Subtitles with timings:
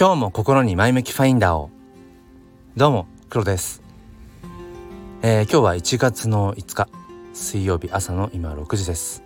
[0.00, 1.70] 今日も心に前向きファインダーを。
[2.76, 3.82] どうも黒です、
[5.22, 6.88] えー、今日は1月の5日
[7.34, 9.24] 水曜日朝の今6時です、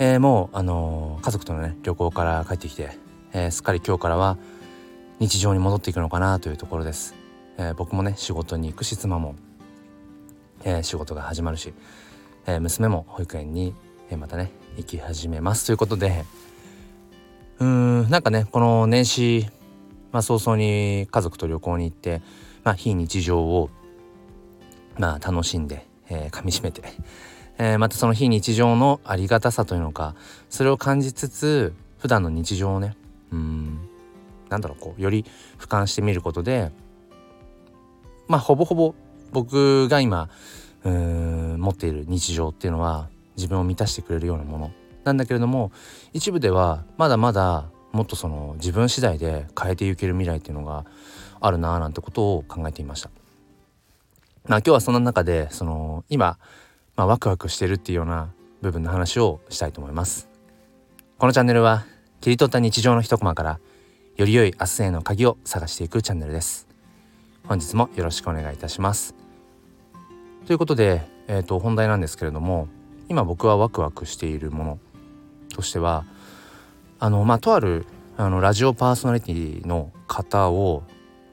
[0.00, 2.98] えー、もうあのー、家族とのね旅行から帰ってきて、
[3.32, 4.38] えすっかり今日からは
[5.20, 7.14] 日常に戻っていくのかなというところです、
[7.58, 9.36] え僕もね仕事に行くし妻も、
[10.64, 11.72] え仕事が始まるし、
[12.48, 13.72] え娘も保育園に、
[14.10, 15.64] えまたね行き始めます。
[15.66, 16.24] ということで
[17.62, 17.68] うー
[18.08, 19.46] んなんかねこの年始、
[20.10, 22.20] まあ、早々に家族と旅行に行って、
[22.64, 23.70] まあ、非日常を
[24.98, 26.82] まあ楽しんで、 えー、噛みしめて、
[27.58, 30.16] えー、またその非日常のありがたさというのか
[30.50, 32.96] それを感じつつ普段の日常をね
[33.30, 33.78] うん
[34.48, 35.24] なんだろうこうより
[35.58, 36.72] 俯瞰してみることで
[38.26, 38.94] まあほぼほぼ
[39.30, 40.28] 僕が今
[40.84, 44.72] うん持っている日常っていうのは自分を満たしてくれるようなもの。
[45.04, 45.72] なんだけれども
[46.12, 50.84] 一部ではまだまだもっとその自分次第で変えていける未来っていうのが
[51.40, 53.10] あるなぁなんてことを考えていました。
[54.46, 56.38] まあ今日はそんな中でその今、
[56.96, 60.28] まあ、ワクワクしてるっていうような部分の話をしたいと思います。
[61.18, 61.84] このチャンネルは
[62.20, 63.60] 切り取った日常の一コマから
[64.16, 66.68] より良い明日への鍵を探していくチャンネルです。
[67.46, 69.14] 本日もよろしくお願いいたします。
[70.46, 72.68] ということで、えー、と本題なんですけれども
[73.08, 74.78] 今僕はワクワクしているもの
[75.52, 76.04] としては
[76.98, 77.86] あのまあとある
[78.16, 80.82] あのラジオパーソナリティの方を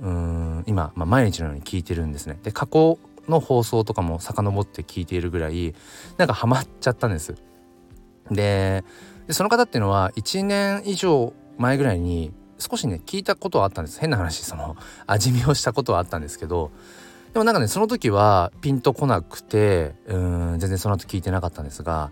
[0.00, 2.38] うん今、まあ、毎日のように聞いてるんですね。
[2.42, 5.74] で過去の放送とかも遡って聞いているぐらい
[6.16, 7.34] なんかハマっちゃったんです。
[8.30, 8.84] で
[9.30, 16.70] その方っていうのは1年以上前ぐらいに少しね聞いたことはあったんです変な話その味見をしたことはあったんですけど
[17.32, 22.10] でもなんかねその時はピンとこなくてうん全然その後聞いてなかったんですが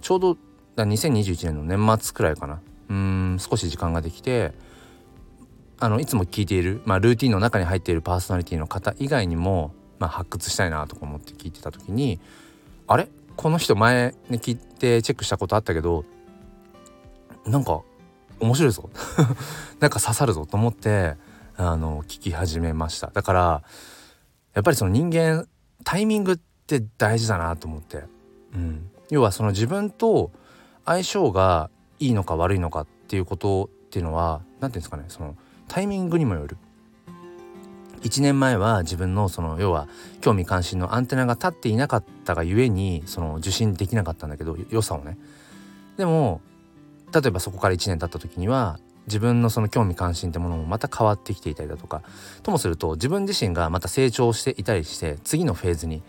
[0.00, 0.36] ちょうど
[0.78, 2.60] だ2021年の年末くらいかな。
[2.90, 4.52] うん少し時間ができて
[5.78, 12.18] あのいつも聞いている、まあ、ルーティンの中に入っているパーソナリティの方以外にも、まあ、発掘したいなとか思って聞いてた時に
[12.86, 13.08] あれ？
[13.36, 16.04] この人前に聞いてチェックしたことあったけど
[17.46, 17.82] なんか
[18.40, 18.88] 面白いぞ。
[19.80, 21.16] なんか刺さるぞと思って
[21.56, 23.10] あの聞き始めました。
[23.12, 23.62] だから
[24.54, 25.46] やっぱりその人間
[25.84, 28.04] タイミングって大事だなと思って、
[28.54, 30.32] うん、要はその自分と
[30.88, 31.68] 相性が
[31.98, 35.36] いいのか悪いのかっていうことっていうのは何て言うんですかねその
[35.68, 36.56] タイミングにもよる。
[38.00, 39.88] 1年前は自分のその要は
[40.20, 45.18] 興味関心のアンテナが立っていなかったがゆえにその受信できなかったんだけど良さをね。
[45.98, 46.40] でも
[47.12, 48.78] 例えばそこから1年経った時には
[49.08, 52.02] 自分のその興味関心ってものもまた変わってきていたりだとか
[52.42, 56.02] ともすると自分自身がまた成長していたりして次のフェーズに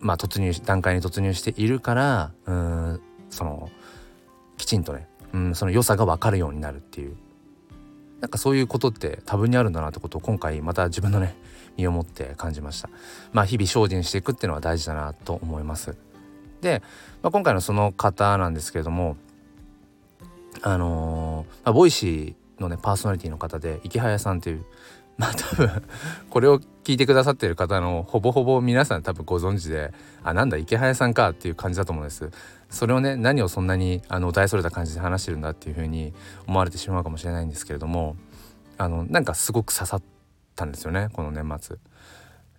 [0.00, 3.70] まあ突入段階に突入しているからうんその
[4.56, 7.16] きちんとね、うん、その良さが分かるようになるっていう。
[8.20, 11.34] なんかそういうことって多分にあるんだなってことを今回また自分のね
[11.76, 12.88] 身をもって感じました。
[13.32, 15.96] まあ日々精進していくっていうのは大事だなと思います。
[16.60, 16.82] で、
[17.20, 19.16] まあ、今回のその方なんですけれども
[20.62, 24.64] あのー、まあ、ボイシーのねパーソナリティの方で池早さんっていう
[25.18, 25.82] まあ多分
[26.30, 29.92] これを聞いてくださってる方のほぼほぼ皆さん多分ご存知で
[30.24, 32.30] あなんだ池早さんかっていう感じだと思うんです
[32.70, 36.12] それをね何をそんなにあの大それた感じで話してるんだっていうふうに
[36.46, 38.16] 思われてしまうかもしれないんですけれども
[38.78, 40.02] あのなんかすごく刺さっ
[40.56, 41.76] たんですよねこの年末。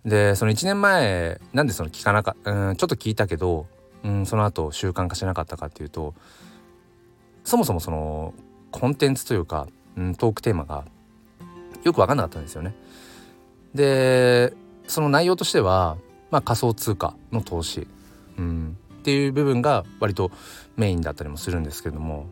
[0.04, 3.66] でその1年前なんでその聞かなかうんちょっと聞いたけど、
[4.04, 6.14] うん、その後習慣化しなかったかっていうと
[7.42, 8.34] そもそもその
[8.70, 9.66] コンテンツというか、
[9.96, 10.84] うん、トークテーマが
[11.84, 12.74] よく分かんなかったんですよね。
[13.74, 14.54] で
[14.86, 15.96] その内容としては、
[16.30, 17.86] まあ、仮想通貨の投資、
[18.38, 20.30] うん、っていう部分が割と
[20.76, 22.26] メインだったりもするんですけども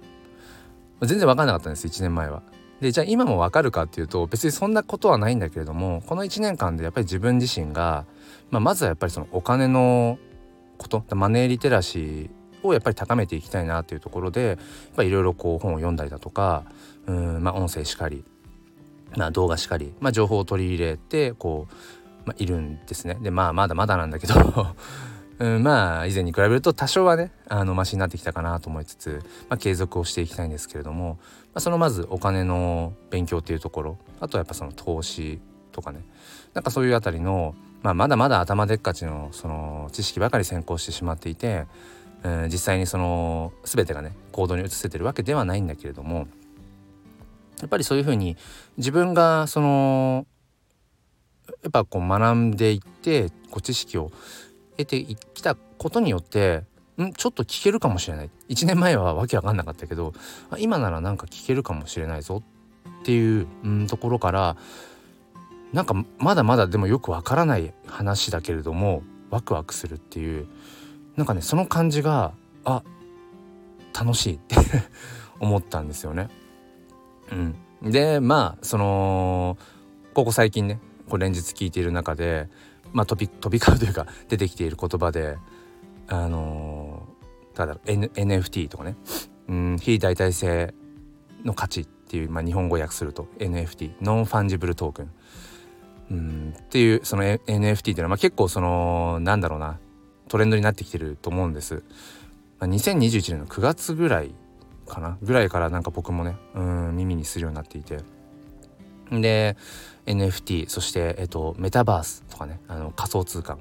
[1.00, 2.42] 全然分かんなかったんです1年前は。
[2.80, 8.06] でじゃあ今も分かるかっていうと別にそんなことはないんだけれどもこの1年間でやっぱり自分自身が、
[8.50, 10.18] まあ、まずはやっぱりそのお金の
[10.78, 12.30] ことマネーリテラシー
[12.66, 14.58] をやっぱり高めていきたいなっていうところで
[14.98, 16.64] いろいろこう本を読んだりだとか
[17.06, 18.24] うんまあ音声しかり
[19.16, 21.74] まあ、動画しかり、まあ、情報を取り入れてこう、
[22.26, 23.18] まあ、いるんですね。
[23.20, 24.34] でまあまだまだなんだけど。
[25.38, 35.40] うん、まあ以前に比べると多少はねあのマシになってきたかなと思いつつ、まあ、継続をしていきたいんですけれども、まあ、そのまずお金の勉強っていうところあとはやっぱその投資
[35.72, 36.04] とかね。
[36.54, 41.66] なんかそういうあたりの、まあ、まだまだ頭でっかちのその知識ばかり先行してしまっていて、
[42.22, 46.28] うん、実際にその全てがね行動に移せてるわけではないんだけれども
[47.62, 48.36] やっぱりそういうふうに
[48.76, 50.26] 自分がその
[51.62, 54.10] やっぱこう学んでいってこう知識を
[54.76, 55.02] 得て
[55.34, 56.64] きたことによって
[57.00, 57.12] ん？
[57.12, 58.30] ちょっと聞けるかもしれない。
[58.48, 60.12] 1年前はわけわかんなかったけど
[60.58, 62.42] 今ならなんか聞けるかもしれないぞ。
[63.02, 64.56] っていう、うん、ところから
[65.72, 70.46] なんかまだまだでもよくわからない話だけれどもワクワクするっていう
[71.16, 72.32] なんかねその感じが
[72.64, 72.82] あ
[73.92, 74.56] 楽しいって
[75.40, 76.28] 思ったんですよね。
[77.82, 79.56] うん、でまあその
[80.14, 82.48] ここ最近ねこう連日聞いている中で、
[82.92, 85.36] まあ、飛び飛び交うというか出てきている言葉で
[86.08, 88.96] あのー、ただ N NFT とかね、
[89.48, 90.74] うん、非代替性
[91.44, 95.10] の価値っていう、まあ、日本語訳すると NFT non-fungible token、
[96.10, 99.78] うん、っていうその NFT っていうのは、まあ、結構そのなんだろうな
[100.28, 101.82] トレンドになってきてると思うんです。
[102.58, 104.34] まあ、2021年の9月ぐらい
[104.92, 107.98] かなぐらいからなんか僕もねうん耳にするようになっていて。
[109.10, 109.56] で
[110.06, 113.58] NFT そして、えっと、メタバースとかねあの仮想通貨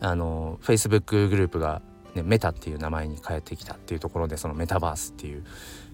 [0.00, 1.82] あの Facebook グループが、
[2.14, 5.44] ね、メタっていう名前に変えてきたっていうところでそのメタバースっていう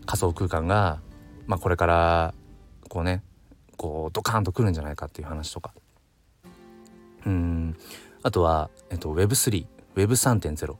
[0.06, 1.00] 仮想空間が、
[1.48, 2.34] まあ、これから
[2.88, 3.24] こうね
[3.76, 5.74] こうドカーンとくるんじゃないかっていう話とか。
[7.26, 7.76] うん。
[8.22, 9.66] あとは、えっと、Web3
[9.96, 10.76] Web3.0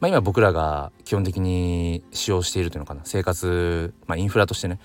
[0.00, 3.02] まあ、今僕らが基本的に使用しているというのかな。
[3.04, 4.78] 生活、まあ、インフラとしてね。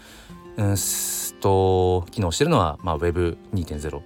[0.57, 0.75] うん
[1.39, 4.01] と機能してるのは、まあ、Web2.0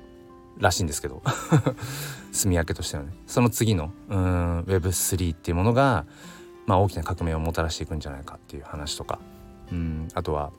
[0.59, 1.21] らしいんですけど。
[2.31, 3.13] 住み分けとしてはね。
[3.27, 6.05] その次のうん Web3 っていうものが、
[6.65, 9.19] まあ、大きな革命をもたらしていくんじゃないかっていう話とか。
[9.71, 10.51] うんあとは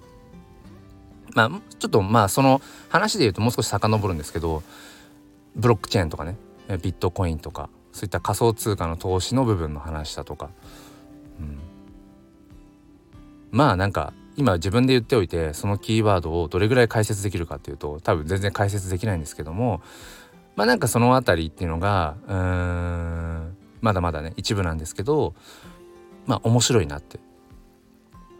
[1.35, 4.62] まあちょっとまあその話で言うともう少し遡るんですけど
[5.56, 6.37] ブロックチェーンとかね。
[6.69, 7.69] ビットコインとか。
[7.94, 10.50] そういった仮想通貨の投資の部分の話だとか、
[11.41, 11.61] うん、
[13.52, 19.81] まあなんか今自分で言っておいてそのキーワードをどれぐらい解説できるかっていうと多分全然解説できないんですけども
[20.56, 25.37] まあなんかその辺りっていうのがうーんまだまだね一部なんですけど
[26.26, 27.20] まあ面白いなって、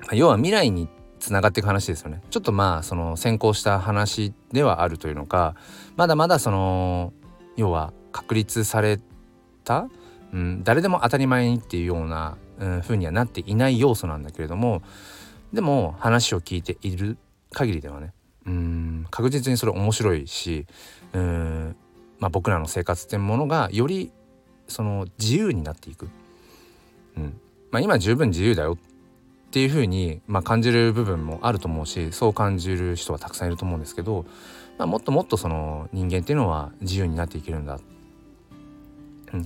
[0.01, 0.89] まあ、要は未来に
[1.21, 2.23] つながっていく話ですよね。
[2.29, 5.55] ちょっとまあその先行した話ではあるというのか
[5.95, 7.13] まだまだその
[7.57, 8.99] 要は確立され
[9.65, 9.89] た、
[10.33, 14.83] うん、誰でも当たり前にっていうような、うん、風にはなっていない要素なんだけれども
[15.53, 17.17] でも話を聞いている
[17.53, 18.13] 限りではね
[18.47, 20.67] うん確実にそれ面白いし
[21.13, 21.77] うん、
[22.19, 24.13] まあ、僕らの生活っていうものがより
[24.69, 26.09] その自由になっていく、
[27.17, 27.41] うん
[27.71, 34.27] まあ、今十分自由だよっていうふうに、まあ、感じる部分もあると思うしそう感じる人はたくさんいると思うんですけど、
[34.79, 37.81] まあ、もっともっとその人間っていうのは自由になっていけるんだっ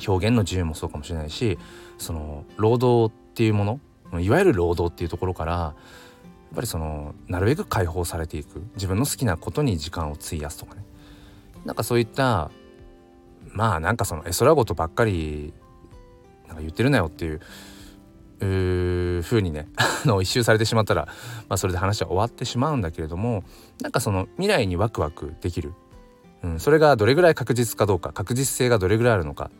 [0.06, 1.58] 表現の自由もそうかもしれないし
[1.98, 3.80] その労働っていうも
[4.12, 5.74] のいわゆる労働っていうところからや
[6.52, 8.62] っぱりそのなるべく解放されていく。
[8.74, 10.82] 自分の好きなことに時間を費やすとかね。
[11.66, 12.50] なんかそういった
[13.52, 15.52] まあなんかその絵空事ばっかり
[16.46, 17.40] なんか言ってるなよっていう
[18.40, 19.68] う風にね
[20.22, 21.06] 一周されてしまったら、
[21.48, 23.42] まあ、それで話は終わってしまうんだけれども
[23.80, 25.74] なんかその未来にワクワクできる、
[26.44, 29.50] うん、それがどれぐらい確実かどうか確実性がどれぐらいあるのか、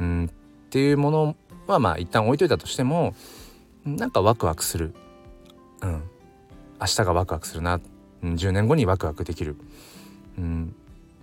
[0.00, 1.36] うん、っていうもの
[1.66, 3.14] はまあ一旦置いといたとしても
[3.84, 4.94] なんかワクワクする。
[5.82, 6.02] うん。
[6.80, 7.80] 明日がワクワクするな、
[8.22, 9.56] うん、10年後にワクワクできる、
[10.38, 10.74] うん、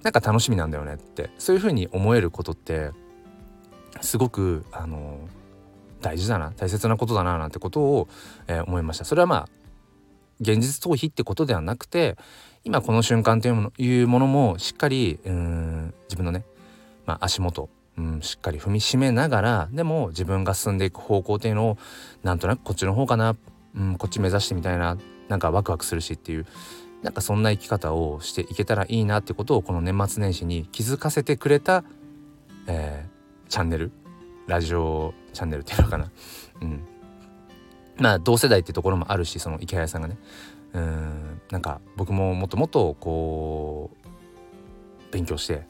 [0.01, 2.91] なんか楽しみなんだよねってそういうふうに思えることって
[4.01, 5.19] すごくあの
[6.01, 8.07] 大事だな大切なことだななんてことを、
[8.47, 9.05] えー、思いました。
[9.05, 9.49] それはまあ
[10.39, 12.17] 現実逃避ってことではなくて
[12.63, 16.43] 今この瞬間というものいうものもしっかりうん自分のね、
[17.05, 21.77] まあ、足元うん、しっかり踏みしめながらでも自分が進んでいく方向っていうのを
[22.23, 23.35] なんとなくこっちの方かな、
[23.75, 26.45] うん、こっち目指してみたいななんかワクワクするしっていう
[27.03, 31.83] なんかそんな生き方をしていけたらいいなってことをこの年末年始に気づかせてくれた、
[32.67, 33.91] えー、チャンネル
[34.47, 36.11] ラジオチャンネルっていうのかな。
[36.61, 36.83] うん、
[37.97, 40.17] まあ同世代ってところもあるしその池谷さんがね。
[40.73, 41.41] うん。
[41.51, 43.91] なんか僕ももっともっとこ
[45.09, 45.65] う勉強して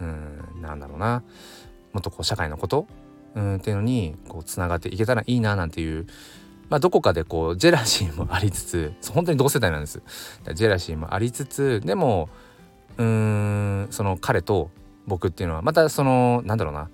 [0.00, 1.22] うんなんだろうな。
[1.96, 2.86] もっとこう社会のこと？
[3.34, 6.06] うんっていうのにこうつながっていけたらいいななんていう
[6.68, 10.02] まあどこかでこうジェラシーもありつつ本当に同世代なんです。
[10.52, 12.28] ジェラシーもありつつでも
[12.98, 14.70] うーんその彼と
[15.06, 16.90] 僕っていうのはまたそのなんだろうな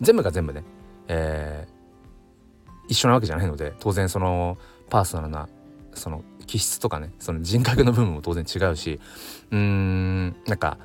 [0.00, 0.64] 全部が全部ね、
[1.08, 4.56] えー、一緒なわけじゃないので当然その
[4.88, 5.48] パーソナルな
[5.94, 9.00] その気質とかねその人格の部分も当然違うし
[9.50, 10.78] うーんなんか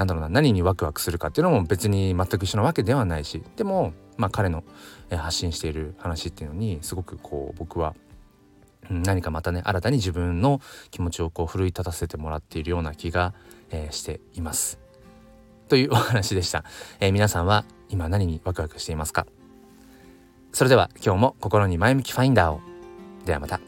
[0.00, 4.64] なんだろうな何にワクワクするかっていうのも別に全く一緒なわけではないしでもまあ彼の
[5.10, 7.94] 発信している話っていうのにすごくこう僕は
[8.88, 13.34] 何かまたね新たに自分の気持ちをこう奮い立たせてもらっているような気が、
[13.70, 14.78] え、しています。
[15.68, 16.64] というお話でした、
[16.98, 19.26] えー、皆さんは今何にワクワクしていますか？
[20.52, 22.62] それでは今日も心に前向きファインダーを
[23.26, 23.60] ではまた。